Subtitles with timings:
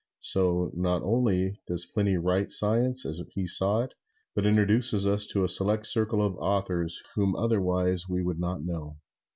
[0.21, 3.93] So not only does Pliny write science as he saw it,
[4.33, 8.97] but introduces us into a select circle of authors whom otherwise we would not know.